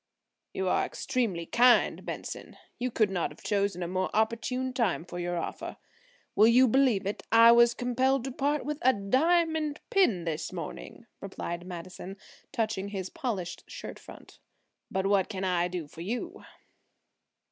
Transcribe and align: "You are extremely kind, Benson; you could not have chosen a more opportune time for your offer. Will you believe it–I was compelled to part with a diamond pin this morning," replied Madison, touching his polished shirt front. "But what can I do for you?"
"You 0.51 0.67
are 0.67 0.83
extremely 0.83 1.45
kind, 1.45 2.03
Benson; 2.03 2.57
you 2.79 2.89
could 2.89 3.11
not 3.11 3.29
have 3.29 3.43
chosen 3.43 3.83
a 3.83 3.87
more 3.87 4.09
opportune 4.15 4.73
time 4.73 5.05
for 5.05 5.19
your 5.19 5.37
offer. 5.37 5.77
Will 6.35 6.47
you 6.47 6.67
believe 6.67 7.05
it–I 7.05 7.51
was 7.51 7.75
compelled 7.75 8.23
to 8.23 8.31
part 8.31 8.65
with 8.65 8.79
a 8.81 8.93
diamond 8.93 9.79
pin 9.91 10.23
this 10.23 10.51
morning," 10.51 11.05
replied 11.19 11.67
Madison, 11.67 12.17
touching 12.51 12.87
his 12.87 13.11
polished 13.11 13.69
shirt 13.69 13.99
front. 13.99 14.39
"But 14.89 15.05
what 15.05 15.29
can 15.29 15.43
I 15.43 15.67
do 15.67 15.87
for 15.87 16.01
you?" 16.01 16.43